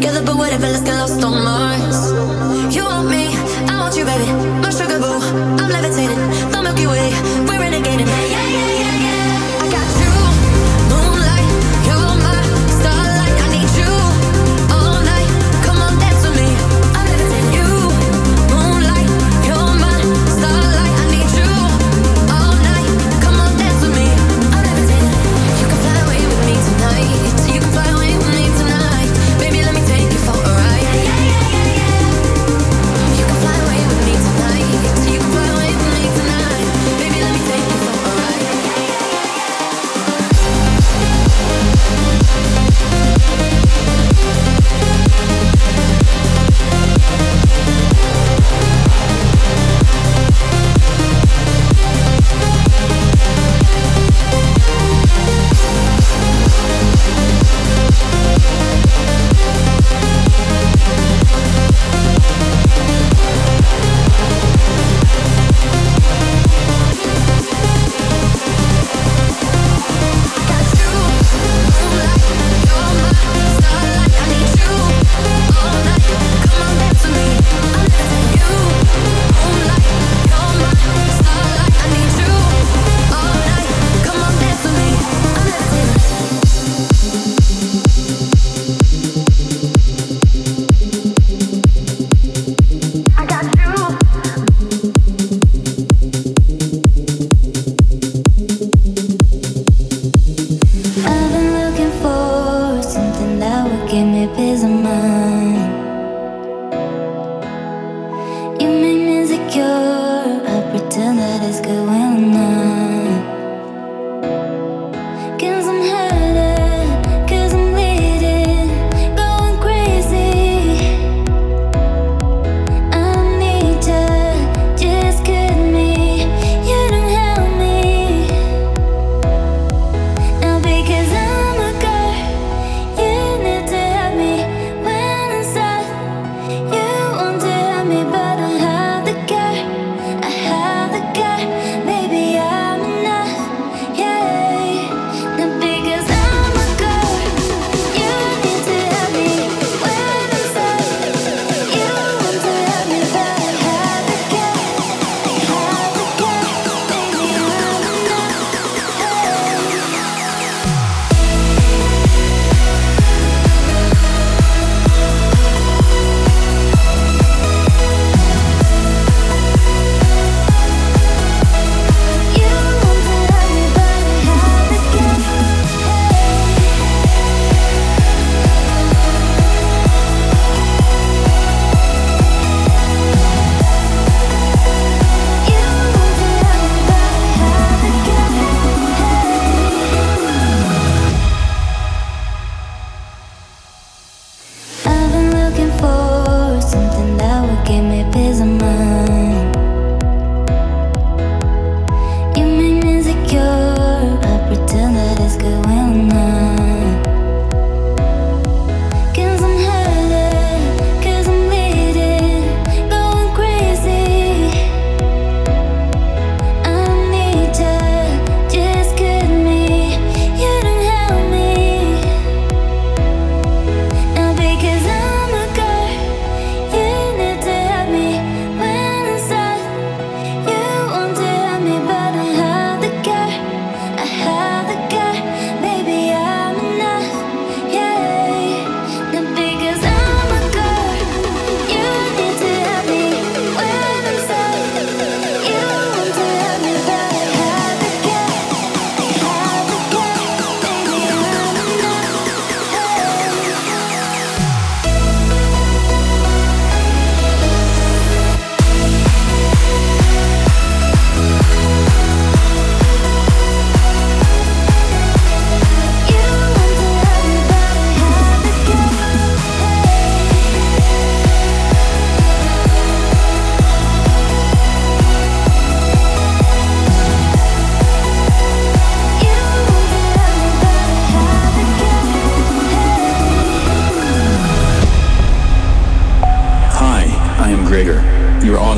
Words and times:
together, 0.00 0.24
but 0.24 0.36
whatever, 0.36 0.66
let's 0.66 0.82
get 0.82 0.94
lost 0.94 1.22
on 1.22 1.44
Mars. 1.44 2.74
You 2.74 2.84
want 2.84 3.08
me, 3.10 3.26
I 3.68 3.76
want 3.80 3.94
you, 3.96 4.04
baby. 4.04 4.24
My 4.62 4.70
sugar 4.70 4.98
boo, 4.98 5.20
I'm 5.60 5.68
levitating. 5.68 6.16
The 6.52 6.62
Milky 6.62 6.86
Way, 6.86 7.10
we're 7.46 7.60
renegading. 7.60 8.06
Yeah, 8.06 8.48
yeah, 8.48 8.80
yeah. 8.80 8.89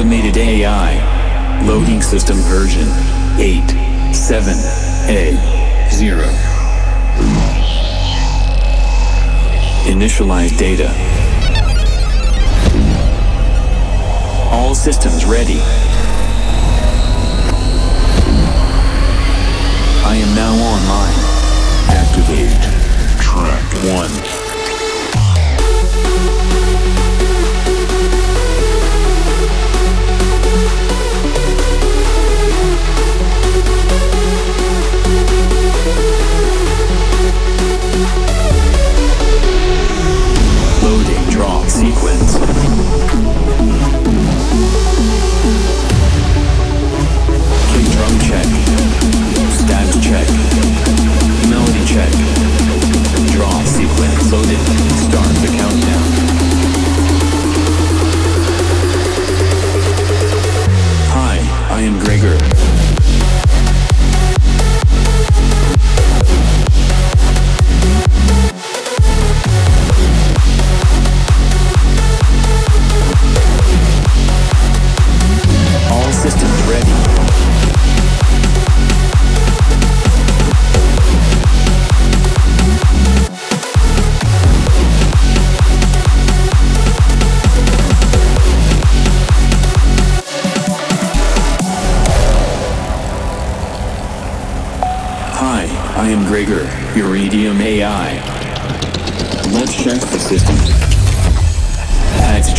Automated 0.03 0.37
AI. 0.37 1.63
Loading 1.65 2.03
system 2.03 2.37
version 2.39 2.89
8, 3.39 4.13
7, 4.13 4.53
A, 5.09 5.39
0. 5.93 6.25
Initialize 9.87 10.59
data. 10.59 10.89
All 14.51 14.75
systems 14.75 15.25
ready. 15.25 15.61
I 20.03 20.17
am 20.17 20.35
now 20.35 20.53
online. 20.75 21.15
Activate 21.95 22.51
track 23.23 23.63
1. 24.27 24.32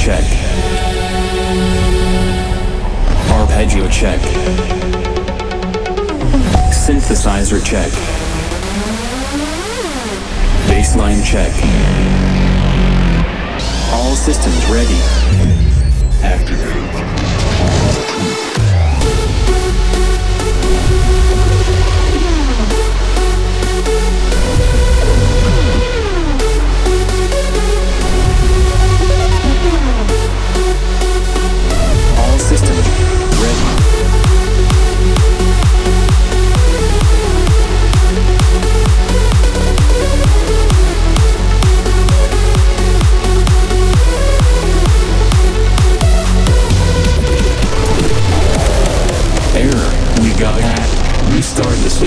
Check. 0.03 0.25
Arpeggio 3.31 3.87
check. 3.87 4.19
Synthesizer 6.73 7.63
check. 7.63 7.89
Baseline 10.67 11.23
check. 11.23 11.53
All 13.93 14.13
systems 14.15 14.65
ready. 14.69 15.52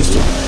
system. 0.02 0.45